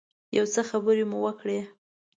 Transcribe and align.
یو 0.37 0.45
څه 0.53 0.61
خبرې 0.69 1.03
مو 1.09 1.17
وکړې. 1.25 1.59